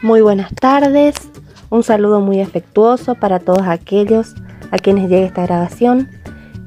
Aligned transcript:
Muy 0.00 0.20
buenas 0.20 0.54
tardes, 0.54 1.16
un 1.70 1.82
saludo 1.82 2.20
muy 2.20 2.40
afectuoso 2.40 3.16
para 3.16 3.40
todos 3.40 3.66
aquellos 3.66 4.36
a 4.70 4.78
quienes 4.78 5.10
llegue 5.10 5.24
esta 5.24 5.42
grabación. 5.42 6.08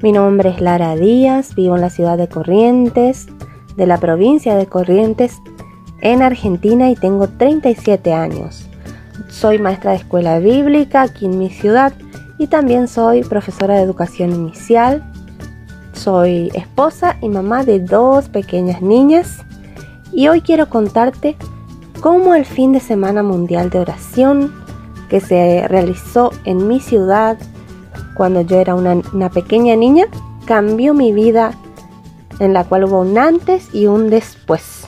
Mi 0.02 0.12
nombre 0.12 0.50
es 0.50 0.60
Lara 0.60 0.98
Díaz, 0.98 1.56
vivo 1.56 1.76
en 1.76 1.82
la 1.82 1.90
ciudad 1.90 2.18
de 2.18 2.28
Corrientes, 2.28 3.28
de 3.78 3.88
la 3.88 4.00
provincia 4.00 4.56
de 4.56 4.66
Corrientes, 4.66 5.38
en 6.02 6.22
Argentina 6.24 6.90
y 6.90 6.96
tengo 6.96 7.30
37 7.30 8.12
años. 8.12 8.68
Soy 9.30 9.60
maestra 9.60 9.92
de 9.92 9.98
escuela 9.98 10.40
bíblica 10.40 11.04
aquí 11.04 11.26
en 11.26 11.40
mi 11.40 11.50
ciudad 11.50 11.94
y 12.38 12.48
también 12.48 12.90
soy 12.90 13.24
profesora 13.24 13.76
de 13.76 13.84
educación 13.84 14.34
inicial. 14.34 15.10
Soy 15.94 16.52
esposa 16.54 17.16
y 17.22 17.30
mamá 17.30 17.64
de 17.64 17.80
dos 17.80 18.28
pequeñas 18.28 18.82
niñas 18.82 19.38
y 20.12 20.28
hoy 20.28 20.42
quiero 20.42 20.68
contarte 20.68 21.38
cómo 22.02 22.34
el 22.34 22.46
fin 22.46 22.74
de 22.74 22.80
semana 22.80 23.22
mundial 23.22 23.70
de 23.70 23.80
oración 23.80 24.52
que 25.08 25.20
se 25.22 25.68
realizó 25.68 26.32
en 26.46 26.68
mi 26.68 26.80
ciudad 26.80 27.38
cuando 28.16 28.42
yo 28.42 28.60
era 28.60 28.76
una, 28.76 29.02
una, 29.14 29.30
pequeña 29.30 29.76
niña 29.76 30.06
cambió 30.46 30.94
mi 30.96 31.14
vida 31.14 31.54
en 32.40 32.54
la 32.54 32.64
cual 32.64 32.86
hubo 32.86 33.02
un 33.02 33.18
antes 33.18 33.74
y 33.74 33.86
un 33.86 34.10
después. 34.10 34.88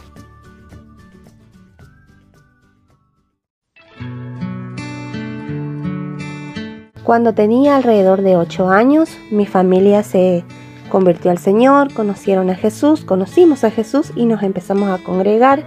Cuando 7.03 7.33
tenía 7.33 7.75
alrededor 7.75 8.21
de 8.21 8.37
8 8.37 8.69
años, 8.69 9.17
mi 9.29 9.45
familia 9.45 10.03
se 10.03 10.45
convirtió 10.89 11.31
al 11.31 11.37
Señor, 11.37 11.93
conocieron 11.93 12.49
a 12.49 12.55
Jesús, 12.55 13.03
conocimos 13.03 13.63
a 13.63 13.71
Jesús 13.71 14.11
y 14.15 14.25
nos 14.25 14.41
empezamos 14.41 14.89
a 14.89 15.03
congregar 15.03 15.63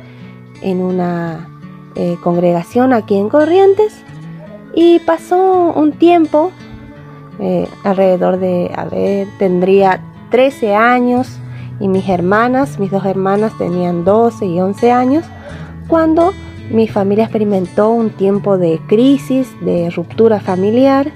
en 0.62 0.82
una 0.82 1.48
eh, 1.94 2.18
congregación 2.22 2.92
aquí 2.92 3.16
en 3.16 3.28
Corrientes 3.28 3.94
y 4.74 4.98
pasó 5.00 5.72
un 5.74 5.92
tiempo, 5.92 6.50
eh, 7.38 7.66
alrededor 7.84 8.38
de, 8.38 8.70
a 8.76 8.84
ver, 8.84 9.28
tendría 9.38 10.02
13 10.30 10.74
años 10.74 11.38
y 11.80 11.88
mis 11.88 12.08
hermanas, 12.08 12.78
mis 12.78 12.90
dos 12.90 13.04
hermanas 13.06 13.56
tenían 13.56 14.04
12 14.04 14.44
y 14.46 14.60
11 14.60 14.92
años, 14.92 15.24
cuando 15.88 16.32
mi 16.70 16.86
familia 16.88 17.24
experimentó 17.24 17.90
un 17.90 18.10
tiempo 18.10 18.58
de 18.58 18.78
crisis, 18.86 19.48
de 19.62 19.88
ruptura 19.90 20.40
familiar, 20.40 21.12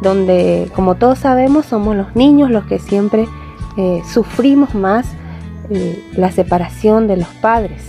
donde 0.00 0.70
como 0.74 0.94
todos 0.94 1.18
sabemos 1.18 1.66
somos 1.66 1.96
los 1.96 2.14
niños 2.14 2.50
los 2.50 2.64
que 2.64 2.78
siempre 2.78 3.26
eh, 3.76 4.00
sufrimos 4.10 4.74
más 4.74 5.06
la 6.16 6.32
separación 6.32 7.08
de 7.08 7.18
los 7.18 7.28
padres. 7.28 7.82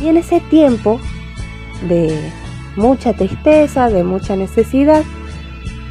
Y 0.00 0.08
en 0.08 0.16
ese 0.16 0.40
tiempo 0.40 1.00
de 1.88 2.18
mucha 2.76 3.12
tristeza, 3.12 3.90
de 3.90 4.04
mucha 4.04 4.36
necesidad, 4.36 5.02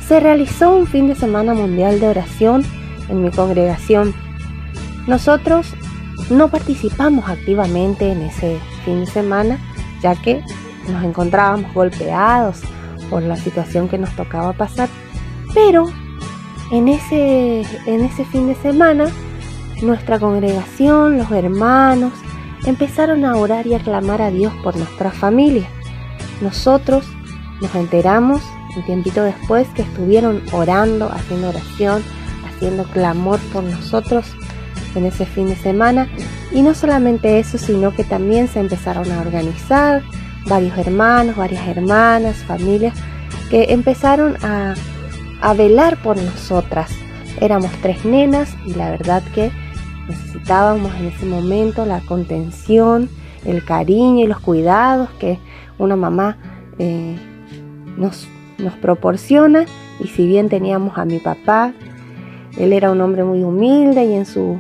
se 0.08 0.20
realizó 0.20 0.76
un 0.76 0.88
fin 0.88 1.08
de 1.08 1.16
semana 1.16 1.54
mundial 1.54 2.00
de 2.00 2.08
oración 2.08 2.64
en 3.10 3.22
mi 3.22 3.30
congregación. 3.32 4.14
Nosotros 5.08 5.68
no 6.30 6.50
participamos 6.50 7.30
activamente 7.30 8.12
en 8.12 8.24
ese 8.24 8.58
fin 8.86 9.02
de 9.02 9.08
semana, 9.08 9.60
ya 10.02 10.16
que 10.16 10.44
nos 10.88 11.04
encontrábamos 11.04 11.74
golpeados 11.74 12.62
por 13.10 13.24
la 13.24 13.36
situación 13.36 13.88
que 13.88 13.98
nos 13.98 14.16
tocaba 14.16 14.54
pasar, 14.54 14.90
pero 15.54 15.86
en 16.72 16.88
ese, 16.88 17.62
en 17.86 18.02
ese 18.06 18.26
fin 18.26 18.48
de 18.48 18.56
semana 18.56 19.08
nuestra 19.82 20.20
congregación, 20.20 21.18
los 21.18 21.32
hermanos, 21.32 22.14
empezaron 22.70 23.26
a 23.26 23.36
orar 23.36 23.68
y 23.68 23.74
a 23.74 23.80
clamar 23.80 24.22
a 24.22 24.32
Dios 24.32 24.54
por 24.64 24.76
nuestra 24.76 25.12
familia. 25.12 25.68
Nosotros 26.42 27.06
nos 27.62 27.74
enteramos 27.76 28.42
un 28.76 28.86
tiempito 28.86 29.24
después 29.24 29.68
que 29.70 29.82
estuvieron 29.82 30.42
orando, 30.52 31.10
haciendo 31.12 31.50
oración, 31.50 32.04
haciendo 32.48 32.84
clamor 32.86 33.40
por 33.52 33.64
nosotros 33.64 34.26
en 34.96 35.06
ese 35.06 35.26
fin 35.26 35.48
de 35.48 35.56
semana. 35.56 36.08
Y 36.52 36.62
no 36.62 36.74
solamente 36.74 37.40
eso, 37.40 37.58
sino 37.58 37.94
que 37.94 38.04
también 38.04 38.48
se 38.48 38.60
empezaron 38.60 39.12
a 39.12 39.22
organizar 39.22 40.04
varios 40.48 40.78
hermanos, 40.78 41.36
varias 41.36 41.68
hermanas, 41.68 42.38
familias, 42.38 42.94
que 43.50 43.68
empezaron 43.70 44.38
a, 44.44 44.76
a 45.42 45.54
velar 45.54 46.02
por 46.02 46.18
nosotras. 46.18 46.92
Éramos 47.42 47.72
tres 47.82 48.06
nenas 48.06 48.56
y 48.66 48.74
la 48.74 48.92
verdad 48.92 49.24
que 49.34 49.52
necesitábamos 50.10 50.94
en 50.96 51.08
ese 51.08 51.26
momento 51.26 51.86
la 51.86 52.02
contención, 52.02 53.10
el 53.46 53.64
cariño 53.64 54.26
y 54.26 54.28
los 54.28 54.40
cuidados 54.40 55.10
que 55.20 55.40
una 55.78 55.96
mamá 55.96 56.38
eh, 56.80 57.16
nos, 57.96 58.28
nos 58.58 58.74
proporciona. 58.74 59.66
Y 60.00 60.08
si 60.08 60.28
bien 60.28 60.50
teníamos 60.50 60.98
a 60.98 61.06
mi 61.06 61.20
papá, 61.20 61.74
él 62.58 62.74
era 62.74 62.92
un 62.92 63.00
hombre 63.02 63.24
muy 63.24 63.44
humilde 63.44 64.06
y 64.06 64.14
en, 64.16 64.26
su, 64.26 64.60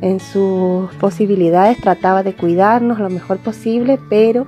en 0.00 0.20
sus 0.20 0.92
posibilidades 0.94 1.80
trataba 1.80 2.22
de 2.22 2.34
cuidarnos 2.34 2.98
lo 2.98 3.10
mejor 3.10 3.38
posible, 3.38 3.98
pero 4.08 4.46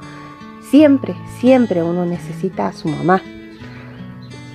siempre, 0.70 1.14
siempre 1.38 1.82
uno 1.82 2.06
necesita 2.06 2.68
a 2.68 2.72
su 2.72 2.88
mamá. 2.88 3.20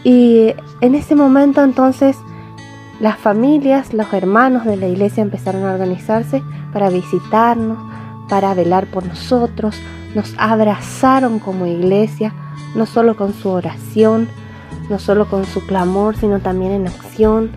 Y 0.04 0.54
en 0.82 0.96
ese 0.96 1.16
momento 1.16 1.64
entonces 1.64 2.18
las 3.02 3.18
familias, 3.18 3.96
los 3.96 4.14
hermanos 4.14 4.64
de 4.64 4.78
la 4.78 4.88
iglesia 4.88 5.24
empezaron 5.24 5.66
a 5.66 5.74
organizarse 5.74 6.44
para 6.72 6.92
visitarnos, 6.92 7.80
para 8.30 8.54
velar 8.54 8.86
por 8.86 9.04
nosotros, 9.04 9.76
nos 10.14 10.36
abrazaron 10.38 11.40
como 11.40 11.66
iglesia, 11.66 12.32
no 12.76 12.86
solo 12.86 13.18
con 13.18 13.34
su 13.34 13.50
oración, 13.50 14.30
no 14.88 15.00
solo 15.00 15.28
con 15.28 15.46
su 15.46 15.66
clamor, 15.66 16.16
sino 16.16 16.42
también 16.42 16.74
en 16.74 16.88
acción. 16.88 17.50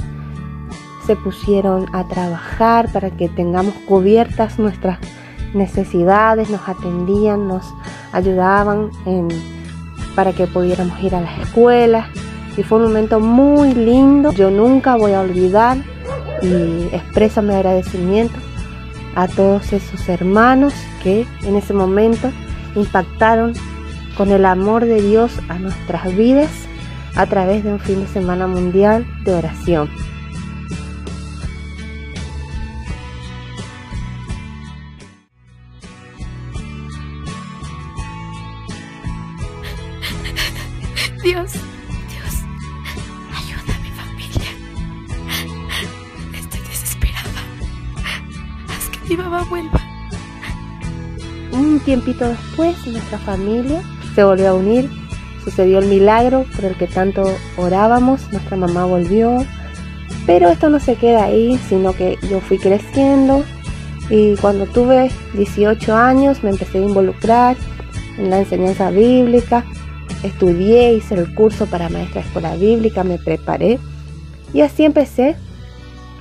Se 1.06 1.14
pusieron 1.14 1.86
a 1.92 2.08
trabajar 2.08 2.90
para 2.90 3.10
que 3.10 3.28
tengamos 3.28 3.74
cubiertas 3.86 4.58
nuestras 4.58 4.98
necesidades, 5.52 6.48
nos 6.48 6.66
atendían, 6.66 7.48
nos 7.48 7.66
ayudaban 8.12 8.88
para 10.16 10.32
que 10.32 10.46
pudiéramos 10.46 10.98
ir 11.02 11.14
a 11.14 11.20
las 11.20 11.38
escuelas, 11.40 12.08
y 12.56 12.62
fue 12.62 12.78
un 12.78 12.84
momento 12.84 13.20
muy 13.20 13.74
lindo. 13.74 14.32
Yo 14.32 14.50
nunca 14.50 14.96
voy 14.96 15.12
a 15.12 15.20
olvidar 15.20 15.78
y 16.42 16.94
expreso 16.94 17.42
mi 17.42 17.54
agradecimiento 17.54 18.34
a 19.14 19.28
todos 19.28 19.72
esos 19.72 20.08
hermanos 20.08 20.74
que 21.02 21.26
en 21.44 21.56
ese 21.56 21.72
momento 21.72 22.30
impactaron 22.74 23.52
con 24.16 24.30
el 24.30 24.44
amor 24.44 24.84
de 24.84 25.00
Dios 25.00 25.32
a 25.48 25.58
nuestras 25.58 26.14
vidas 26.16 26.50
a 27.16 27.26
través 27.26 27.64
de 27.64 27.72
un 27.72 27.80
fin 27.80 28.00
de 28.00 28.08
semana 28.08 28.46
mundial 28.46 29.06
de 29.24 29.34
oración. 29.34 29.88
Tiempito 51.94 52.28
después, 52.28 52.74
nuestra 52.88 53.18
familia 53.18 53.80
se 54.16 54.24
volvió 54.24 54.50
a 54.50 54.54
unir. 54.54 54.90
Sucedió 55.44 55.78
el 55.78 55.86
milagro 55.86 56.44
por 56.56 56.64
el 56.64 56.74
que 56.76 56.88
tanto 56.88 57.24
orábamos. 57.56 58.32
Nuestra 58.32 58.56
mamá 58.56 58.84
volvió. 58.84 59.44
Pero 60.26 60.48
esto 60.48 60.70
no 60.70 60.80
se 60.80 60.96
queda 60.96 61.24
ahí, 61.24 61.56
sino 61.68 61.92
que 61.92 62.18
yo 62.28 62.40
fui 62.40 62.58
creciendo. 62.58 63.44
Y 64.10 64.34
cuando 64.36 64.66
tuve 64.66 65.10
18 65.34 65.94
años 65.94 66.42
me 66.42 66.50
empecé 66.50 66.78
a 66.78 66.82
involucrar 66.82 67.56
en 68.18 68.30
la 68.30 68.40
enseñanza 68.40 68.90
bíblica. 68.90 69.64
Estudié, 70.24 70.94
hice 70.94 71.14
el 71.14 71.32
curso 71.34 71.66
para 71.66 71.90
maestra 71.90 72.22
de 72.22 72.26
escuela 72.26 72.56
bíblica, 72.56 73.04
me 73.04 73.18
preparé. 73.18 73.78
Y 74.52 74.62
así 74.62 74.84
empecé 74.84 75.36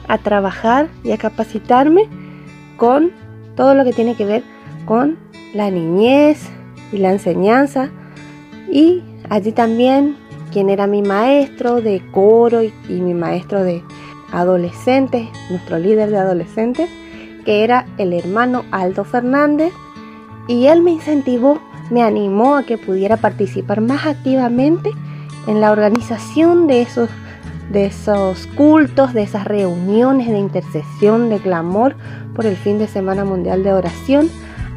a 0.08 0.20
trabajar 0.20 0.90
y 1.04 1.14
a 1.14 1.18
capacitarme 1.18 2.08
con 2.78 3.12
todo 3.56 3.74
lo 3.74 3.84
que 3.86 3.94
tiene 3.94 4.16
que 4.16 4.26
ver 4.26 4.44
con 4.86 5.23
la 5.54 5.70
niñez 5.72 6.50
y 6.92 6.98
la 6.98 7.12
enseñanza. 7.12 7.90
Y 8.70 9.04
allí 9.30 9.52
también 9.52 10.18
quien 10.52 10.70
era 10.70 10.86
mi 10.88 11.02
maestro 11.02 11.82
de 11.82 12.02
coro 12.12 12.62
y, 12.62 12.72
mi 12.88 13.14
maestro 13.14 13.64
de 13.64 13.84
adolescentes, 14.32 15.28
nuestro 15.50 15.80
líder 15.80 16.12
de 16.12 16.18
adolescentes, 16.18 16.90
que 17.46 17.64
era 17.64 17.88
el 17.98 18.14
hermano 18.14 18.64
Aldo 18.72 19.04
Fernández. 19.04 19.74
Y 20.48 20.68
él 20.68 20.82
me 20.82 20.92
incentivó, 20.92 21.60
me 21.90 22.04
animó 22.04 22.56
a 22.56 22.64
que 22.64 22.78
pudiera 22.78 23.18
participar 23.18 23.82
más 23.82 24.06
activamente 24.06 24.92
en 25.48 25.60
la 25.60 25.72
organización 25.72 26.68
de 26.68 26.82
esos, 26.82 27.10
de 27.72 27.86
esos 27.86 28.48
cultos, 28.48 29.14
de 29.14 29.24
esas 29.24 29.46
reuniones 29.46 30.28
de 30.28 30.38
intercesión, 30.38 31.30
de 31.30 31.40
clamor 31.40 31.96
por 32.36 32.46
el 32.46 32.56
fin 32.56 32.78
de 32.78 32.88
Semana 32.88 33.26
Mundial 33.26 33.64
de 33.64 33.74
Oración, 33.74 34.30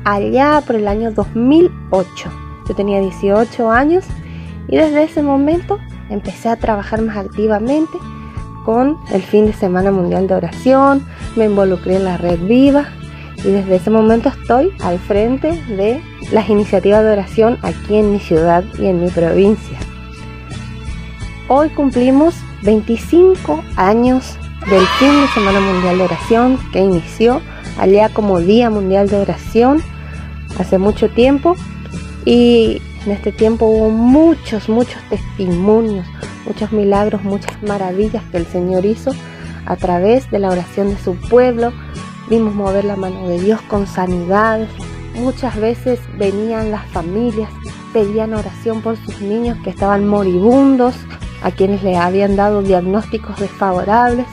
allá 0.07 0.63
por 0.65 0.77
el 0.77 0.87
año 0.87 1.11
2008. 1.11 2.31
Yo 2.69 2.75
tenía 2.75 3.01
18 3.01 3.71
años 3.71 4.05
y 4.69 4.77
desde 4.77 5.03
ese 5.03 5.21
momento 5.21 5.79
empecé 6.09 6.49
a 6.49 6.57
trabajar 6.57 7.03
más 7.03 7.17
activamente 7.17 7.99
con 8.65 8.99
el 9.11 9.23
fin 9.23 9.47
de 9.47 9.53
Semana 9.53 9.91
Mundial 9.91 10.29
de 10.29 10.35
Oración, 10.35 11.05
me 11.35 11.47
involucré 11.47 11.97
en 11.97 12.05
la 12.05 12.17
red 12.17 12.39
viva 12.39 12.87
y 13.39 13.51
desde 13.51 13.77
ese 13.77 13.91
momento 13.91 14.29
estoy 14.29 14.73
al 14.81 14.99
frente 15.01 15.53
de 15.67 16.01
las 16.33 16.49
iniciativas 16.49 17.03
de 17.03 17.11
oración 17.11 17.59
aquí 17.63 17.97
en 17.97 18.13
mi 18.13 18.21
ciudad 18.21 18.65
y 18.79 18.87
en 18.87 19.03
mi 19.03 19.11
provincia. 19.11 19.79
Hoy 21.49 21.69
cumplimos 21.71 22.35
25 22.63 23.63
años 23.77 24.37
del 24.71 24.87
fin 24.99 25.21
de 25.21 25.29
Semana 25.35 25.61
Mundial 25.61 25.99
de 25.99 26.05
Oración 26.05 26.59
que 26.73 26.81
inició 26.81 27.41
allá 27.79 28.09
como 28.09 28.41
Día 28.41 28.71
Mundial 28.71 29.09
de 29.09 29.17
Oración 29.17 29.83
hace 30.59 30.79
mucho 30.79 31.09
tiempo 31.09 31.57
y 32.25 32.81
en 33.05 33.13
este 33.13 33.33
tiempo 33.33 33.67
hubo 33.67 33.91
muchos, 33.91 34.69
muchos 34.69 35.01
testimonios, 35.09 36.07
muchos 36.45 36.73
milagros, 36.73 37.23
muchas 37.23 37.63
maravillas 37.63 38.25
que 38.31 38.39
el 38.39 38.47
Señor 38.47 38.85
hizo 38.85 39.13
a 39.65 39.77
través 39.77 40.31
de 40.31 40.41
la 40.41 40.51
oración 40.51 40.91
de 40.91 40.99
su 40.99 41.15
pueblo. 41.15 41.73
Vimos 42.29 42.55
mover 42.55 42.85
la 42.85 42.97
mano 42.97 43.29
de 43.29 43.41
Dios 43.41 43.61
con 43.63 43.87
sanidades. 43.87 44.69
Muchas 45.15 45.57
veces 45.57 46.01
venían 46.19 46.73
las 46.73 46.85
familias, 46.87 47.49
pedían 47.93 48.35
oración 48.35 48.83
por 48.83 48.97
sus 48.97 49.21
niños 49.21 49.57
que 49.63 49.71
estaban 49.71 50.07
moribundos, 50.07 50.95
a 51.43 51.53
quienes 51.53 51.85
le 51.85 51.97
habían 51.97 52.35
dado 52.35 52.63
diagnósticos 52.63 53.39
desfavorables 53.39 54.27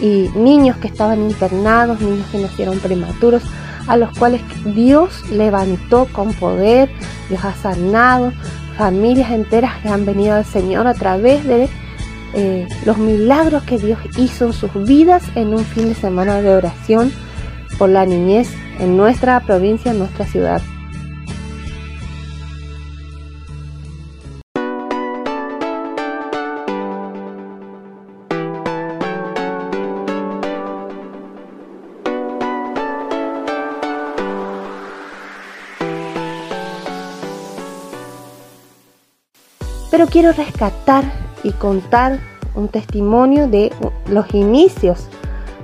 y 0.00 0.30
niños 0.36 0.76
que 0.76 0.86
estaban 0.86 1.20
internados, 1.22 2.00
niños 2.00 2.26
que 2.30 2.38
nacieron 2.38 2.78
prematuros 2.78 3.42
a 3.86 3.96
los 3.96 4.16
cuales 4.18 4.40
Dios 4.64 5.28
levantó 5.30 6.06
con 6.12 6.32
poder, 6.34 6.90
Dios 7.28 7.44
ha 7.44 7.54
sanado, 7.54 8.32
familias 8.76 9.30
enteras 9.30 9.72
que 9.82 9.88
han 9.88 10.04
venido 10.04 10.34
al 10.34 10.44
Señor 10.44 10.86
a 10.86 10.94
través 10.94 11.44
de 11.44 11.68
eh, 12.34 12.68
los 12.84 12.98
milagros 12.98 13.62
que 13.62 13.78
Dios 13.78 13.98
hizo 14.16 14.46
en 14.46 14.52
sus 14.52 14.72
vidas 14.84 15.22
en 15.36 15.54
un 15.54 15.64
fin 15.64 15.88
de 15.88 15.94
semana 15.94 16.40
de 16.40 16.54
oración 16.54 17.12
por 17.78 17.88
la 17.88 18.06
niñez 18.06 18.50
en 18.80 18.96
nuestra 18.96 19.38
provincia, 19.40 19.92
en 19.92 19.98
nuestra 19.98 20.26
ciudad. 20.26 20.60
Pero 39.94 40.08
quiero 40.08 40.32
rescatar 40.32 41.04
y 41.44 41.52
contar 41.52 42.18
un 42.56 42.66
testimonio 42.66 43.46
de 43.46 43.72
los 44.08 44.34
inicios, 44.34 45.06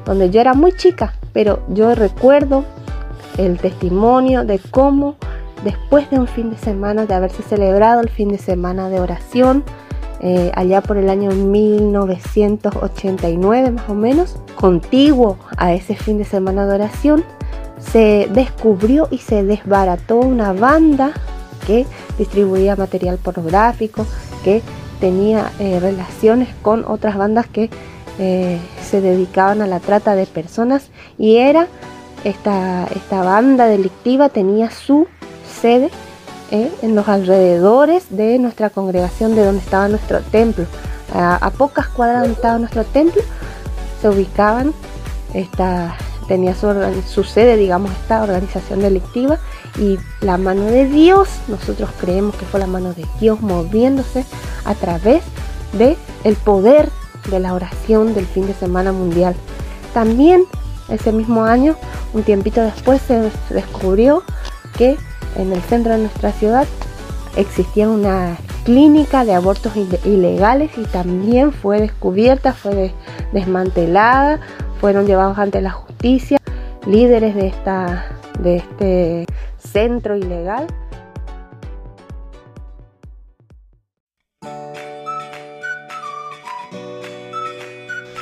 donde 0.05 0.31
yo 0.31 0.41
era 0.41 0.55
muy 0.55 0.71
chica, 0.71 1.15
pero 1.33 1.65
yo 1.71 1.97
recuerdo 1.97 2.65
el 3.39 3.59
testimonio 3.59 4.45
de 4.45 4.61
cómo 4.61 5.17
después 5.65 6.09
de 6.11 6.21
un 6.21 6.29
fin 6.29 6.49
de 6.49 6.57
semana, 6.59 7.07
de 7.07 7.15
haberse 7.15 7.43
celebrado 7.43 8.03
el 8.03 8.09
fin 8.09 8.29
de 8.29 8.39
semana 8.39 8.89
de 8.89 9.01
oración, 9.01 9.65
eh, 10.21 10.53
allá 10.55 10.81
por 10.81 10.97
el 10.97 11.11
año 11.11 11.33
1989 11.33 13.73
más 13.73 13.89
o 13.89 13.95
menos, 13.95 14.37
contiguo 14.55 15.39
a 15.57 15.75
ese 15.75 15.97
fin 15.97 16.19
de 16.19 16.25
semana 16.25 16.67
de 16.67 16.77
oración, 16.77 17.25
se 17.81 18.29
descubrió 18.33 19.09
y 19.11 19.19
se 19.19 19.43
desbarató 19.43 20.21
una 20.21 20.53
banda 20.53 21.15
que 21.67 21.85
distribuía 22.21 22.77
material 22.77 23.17
pornográfico, 23.19 24.07
que 24.45 24.63
tenía 25.01 25.51
eh, 25.59 25.81
relaciones 25.81 26.49
con 26.63 26.85
otras 26.87 27.17
bandas 27.17 27.47
que 27.49 27.71
eh, 28.19 28.59
se 28.89 29.01
dedicaban 29.01 29.63
a 29.63 29.67
la 29.67 29.81
trata 29.81 30.15
de 30.15 30.27
personas 30.27 30.91
y 31.19 31.37
era 31.37 31.67
esta, 32.23 32.87
esta 32.95 33.23
banda 33.23 33.67
delictiva 33.67 34.29
tenía 34.29 34.71
su 34.71 35.07
sede 35.61 35.91
eh, 36.51 36.71
en 36.83 36.95
los 36.95 37.09
alrededores 37.09 38.05
de 38.11 38.39
nuestra 38.39 38.69
congregación 38.69 39.35
de 39.35 39.45
donde 39.45 39.63
estaba 39.63 39.89
nuestro 39.89 40.21
templo. 40.21 40.67
A, 41.13 41.51
pocas 41.59 41.89
cuadras 41.89 42.21
donde 42.21 42.35
estaba 42.35 42.59
nuestro 42.59 42.85
templo 42.85 43.23
se 44.01 44.09
ubicaban 44.09 44.73
esta, 45.35 45.97
tenía 46.31 46.55
su, 46.55 47.25
sede, 47.25 47.57
digamos, 47.57 47.91
esta 47.91 48.23
organización 48.23 48.79
delictiva 48.79 49.41
y 49.77 49.99
la 50.21 50.39
mano 50.39 50.63
de 50.63 50.87
Dios, 50.87 51.29
nosotros 51.49 51.91
creemos 52.01 52.37
que 52.37 52.47
fue 52.47 52.61
la 52.61 52.69
mano 52.69 52.93
de 52.95 53.05
Dios 53.19 53.41
moviéndose 53.41 54.25
a 54.65 54.77
través 54.77 55.25
de 55.73 55.97
el 56.23 56.37
poder 56.37 56.89
de 57.33 57.41
la 57.41 57.53
oración 57.53 58.15
del 58.15 58.27
fin 58.27 58.47
de 58.47 58.55
semana 58.55 58.93
mundial. 58.93 59.35
También 59.93 60.45
ese 60.89 61.11
mismo 61.11 61.43
año, 61.43 61.75
un 62.13 62.23
tiempito 62.23 62.61
después, 62.61 63.03
se 63.03 63.29
descubrió 63.53 64.23
que 64.79 64.97
en 65.35 65.53
el 65.53 65.61
centro 65.63 65.95
de 65.95 65.99
nuestra 65.99 66.31
ciudad 66.31 66.69
existía 67.35 67.89
una 67.89 68.37
clínica 68.63 69.25
de 69.25 69.35
abortos 69.35 69.73
ilegales 70.05 70.71
y 70.79 70.85
también 70.85 71.53
fue 71.53 71.81
descubierta, 71.81 72.53
fue 72.53 72.95
desmantelada, 73.33 74.39
fueron 74.81 75.07
llevados 75.07 75.39
ante 75.39 75.61
la 75.61 75.71
justicia 75.71 76.39
líderes 76.87 77.35
de 77.35 77.47
esta 77.47 78.07
de 78.39 78.57
este 78.57 79.27
centro 79.59 80.17
ilegal. 80.17 80.67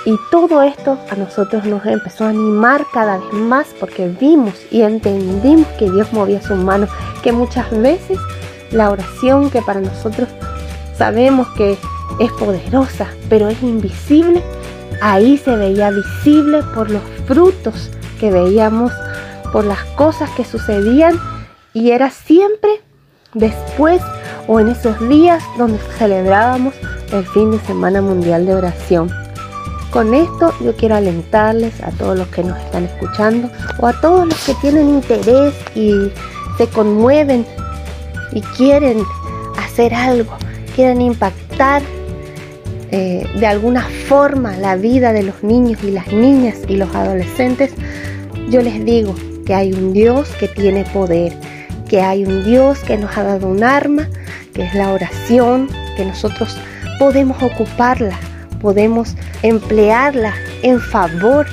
Y 0.04 0.16
todo 0.30 0.62
esto 0.62 0.98
a 1.10 1.16
nosotros 1.16 1.66
nos 1.66 1.84
empezó 1.84 2.24
a 2.24 2.30
animar 2.30 2.86
cada 2.92 3.18
vez 3.18 3.32
más 3.34 3.66
porque 3.78 4.08
vimos 4.08 4.54
y 4.70 4.80
entendimos 4.80 5.66
que 5.78 5.90
Dios 5.90 6.12
movía 6.14 6.40
su 6.40 6.54
mano, 6.56 6.88
que 7.22 7.30
muchas 7.30 7.70
veces 7.70 8.18
la 8.70 8.90
oración 8.90 9.50
que 9.50 9.60
para 9.60 9.80
nosotros 9.80 10.28
sabemos 10.96 11.46
que 11.48 11.76
es 12.18 12.32
poderosa, 12.32 13.06
pero 13.28 13.48
es 13.48 13.62
invisible, 13.62 14.42
ahí 15.00 15.38
se 15.38 15.56
veía 15.56 15.90
visible 15.90 16.62
por 16.74 16.90
los 16.90 17.02
frutos 17.26 17.90
que 18.18 18.30
veíamos 18.30 18.92
por 19.52 19.64
las 19.64 19.82
cosas 19.96 20.30
que 20.30 20.44
sucedían 20.44 21.18
y 21.72 21.90
era 21.90 22.10
siempre 22.10 22.82
después 23.34 24.02
o 24.46 24.60
en 24.60 24.68
esos 24.68 25.08
días 25.08 25.42
donde 25.56 25.78
celebrábamos 25.98 26.74
el 27.12 27.26
fin 27.26 27.50
de 27.50 27.60
semana 27.60 28.02
mundial 28.02 28.46
de 28.46 28.54
oración. 28.54 29.10
Con 29.90 30.12
esto 30.12 30.52
yo 30.60 30.76
quiero 30.76 30.96
alentarles 30.96 31.82
a 31.82 31.90
todos 31.92 32.18
los 32.18 32.28
que 32.28 32.44
nos 32.44 32.58
están 32.58 32.84
escuchando 32.84 33.50
o 33.78 33.86
a 33.86 33.98
todos 34.00 34.26
los 34.26 34.44
que 34.44 34.54
tienen 34.54 34.88
interés 34.88 35.54
y 35.74 36.10
se 36.58 36.66
conmueven 36.68 37.46
y 38.32 38.42
quieren 38.42 39.02
hacer 39.56 39.94
algo, 39.94 40.36
quieren 40.74 41.00
impactar 41.00 41.82
eh, 42.90 43.26
de 43.38 43.46
alguna 43.46 43.82
forma 44.08 44.56
la 44.56 44.76
vida 44.76 45.12
de 45.12 45.22
los 45.22 45.42
niños 45.42 45.82
y 45.84 45.90
las 45.90 46.12
niñas 46.12 46.56
y 46.68 46.76
los 46.76 46.94
adolescentes, 46.94 47.72
yo 48.48 48.62
les 48.62 48.84
digo, 48.84 49.14
que 49.48 49.54
hay 49.54 49.72
un 49.72 49.94
Dios 49.94 50.28
que 50.38 50.46
tiene 50.46 50.84
poder, 50.84 51.32
que 51.88 52.02
hay 52.02 52.26
un 52.26 52.44
Dios 52.44 52.80
que 52.80 52.98
nos 52.98 53.16
ha 53.16 53.22
dado 53.22 53.48
un 53.48 53.64
arma, 53.64 54.06
que 54.52 54.62
es 54.62 54.74
la 54.74 54.92
oración, 54.92 55.68
que 55.96 56.04
nosotros 56.04 56.54
podemos 56.98 57.42
ocuparla, 57.42 58.18
podemos 58.60 59.16
emplearla 59.42 60.34
en 60.62 60.80
favor 60.80 61.46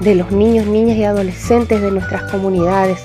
de 0.00 0.14
los 0.14 0.30
niños, 0.30 0.66
niñas 0.66 0.96
y 0.96 1.02
adolescentes 1.02 1.80
de 1.80 1.90
nuestras 1.90 2.30
comunidades. 2.30 3.00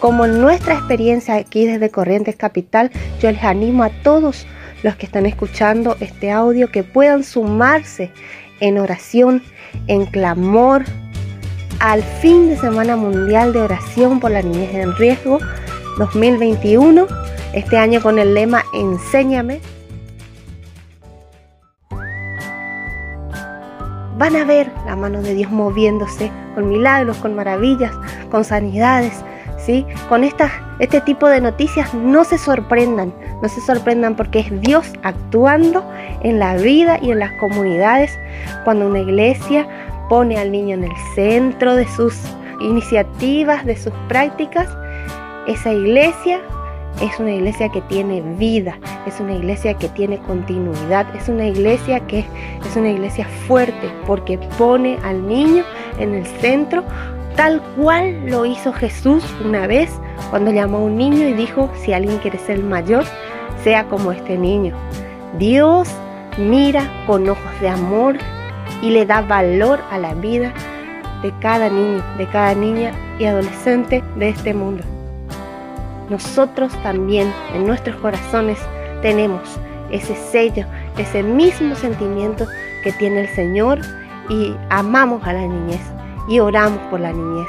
Como 0.00 0.26
en 0.26 0.40
nuestra 0.40 0.74
experiencia 0.74 1.36
aquí 1.36 1.64
desde 1.64 1.88
Corrientes 1.88 2.36
Capital, 2.36 2.90
yo 3.20 3.30
les 3.30 3.42
animo 3.42 3.84
a 3.84 3.90
todos 4.02 4.46
los 4.82 4.96
que 4.96 5.06
están 5.06 5.26
escuchando 5.26 5.96
este 6.00 6.30
audio 6.30 6.70
que 6.70 6.82
puedan 6.84 7.24
sumarse 7.24 8.10
en 8.60 8.78
oración, 8.78 9.42
en 9.86 10.06
clamor, 10.06 10.84
al 11.80 12.02
fin 12.02 12.48
de 12.48 12.56
Semana 12.56 12.96
Mundial 12.96 13.52
de 13.52 13.60
Oración 13.60 14.20
por 14.20 14.30
la 14.30 14.42
Niñez 14.42 14.74
en 14.74 14.94
Riesgo 14.96 15.40
2021, 15.98 17.06
este 17.54 17.76
año 17.76 18.00
con 18.00 18.18
el 18.18 18.34
lema 18.34 18.64
Enséñame. 18.72 19.60
Van 24.16 24.36
a 24.36 24.44
ver 24.44 24.70
la 24.86 24.94
mano 24.94 25.22
de 25.22 25.34
Dios 25.34 25.50
moviéndose 25.50 26.30
con 26.54 26.68
milagros, 26.68 27.16
con 27.16 27.34
maravillas, 27.34 27.92
con 28.30 28.44
sanidades, 28.44 29.24
con 30.08 30.24
este 30.24 31.00
tipo 31.02 31.28
de 31.28 31.40
noticias, 31.40 31.94
no 31.94 32.24
se 32.24 32.36
sorprendan, 32.38 33.12
no 33.40 33.48
se 33.48 33.60
sorprendan 33.60 34.16
porque 34.16 34.40
es 34.40 34.60
Dios 34.60 34.92
actuando 35.02 35.84
en 36.22 36.38
la 36.38 36.56
vida 36.56 36.98
y 37.00 37.12
en 37.12 37.20
las 37.20 37.32
comunidades 37.38 38.18
cuando 38.64 38.88
una 38.88 39.00
iglesia 39.00 39.66
pone 40.08 40.36
al 40.36 40.50
niño 40.50 40.74
en 40.74 40.84
el 40.84 40.96
centro 41.14 41.76
de 41.76 41.86
sus 41.86 42.18
iniciativas, 42.60 43.64
de 43.64 43.76
sus 43.76 43.92
prácticas. 44.08 44.68
Esa 45.46 45.72
iglesia 45.72 46.40
es 47.00 47.18
una 47.20 47.32
iglesia 47.32 47.68
que 47.68 47.80
tiene 47.82 48.20
vida, 48.36 48.78
es 49.06 49.20
una 49.20 49.32
iglesia 49.32 49.74
que 49.74 49.88
tiene 49.88 50.18
continuidad, 50.18 51.06
es 51.14 51.28
una 51.28 51.46
iglesia 51.46 52.00
que 52.06 52.20
es 52.64 52.76
una 52.76 52.90
iglesia 52.90 53.26
fuerte 53.46 53.90
porque 54.06 54.38
pone 54.58 54.98
al 55.04 55.26
niño 55.26 55.64
en 55.98 56.14
el 56.14 56.26
centro 56.26 56.84
tal 57.36 57.60
cual 57.76 58.30
lo 58.30 58.44
hizo 58.44 58.72
Jesús 58.72 59.24
una 59.44 59.66
vez 59.66 59.90
cuando 60.30 60.50
llamó 60.50 60.78
a 60.78 60.82
un 60.82 60.96
niño 60.96 61.28
y 61.28 61.32
dijo, 61.32 61.70
si 61.76 61.92
alguien 61.92 62.18
quiere 62.18 62.38
ser 62.38 62.62
mayor, 62.62 63.04
sea 63.62 63.84
como 63.88 64.12
este 64.12 64.36
niño. 64.36 64.74
Dios 65.38 65.88
mira 66.38 66.90
con 67.06 67.28
ojos 67.28 67.60
de 67.60 67.68
amor 67.68 68.16
y 68.80 68.90
le 68.90 69.06
da 69.06 69.22
valor 69.22 69.80
a 69.90 69.98
la 69.98 70.14
vida 70.14 70.52
de 71.22 71.32
cada 71.40 71.68
niño, 71.68 72.02
de 72.18 72.26
cada 72.26 72.54
niña 72.54 72.92
y 73.18 73.24
adolescente 73.24 74.02
de 74.16 74.28
este 74.28 74.52
mundo. 74.52 74.82
Nosotros 76.10 76.72
también 76.82 77.32
en 77.54 77.66
nuestros 77.66 77.96
corazones 77.96 78.58
tenemos 79.00 79.42
ese 79.90 80.14
sello, 80.16 80.66
ese 80.98 81.22
mismo 81.22 81.74
sentimiento 81.74 82.46
que 82.82 82.92
tiene 82.92 83.22
el 83.22 83.28
Señor 83.28 83.80
y 84.28 84.54
amamos 84.68 85.24
a 85.24 85.32
la 85.32 85.42
niñez 85.42 85.80
y 86.28 86.38
oramos 86.40 86.80
por 86.90 87.00
la 87.00 87.12
niñez. 87.12 87.48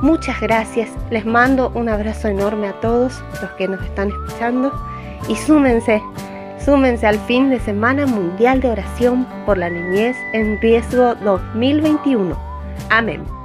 Muchas 0.00 0.40
gracias, 0.40 0.90
les 1.10 1.26
mando 1.26 1.70
un 1.74 1.88
abrazo 1.88 2.28
enorme 2.28 2.68
a 2.68 2.80
todos 2.80 3.20
los 3.42 3.50
que 3.52 3.66
nos 3.66 3.82
están 3.82 4.08
escuchando 4.08 4.72
y 5.28 5.34
súmense, 5.34 6.00
súmense 6.64 7.06
al 7.06 7.18
fin 7.20 7.50
de 7.50 7.58
Semana 7.58 8.06
Mundial 8.06 8.60
de 8.60 8.70
Oración 8.70 9.26
por 9.44 9.58
la 9.58 9.70
Niñez 9.70 10.16
en 10.34 10.60
Riesgo 10.60 11.16
2021. 11.16 12.36
Amén. 12.90 13.37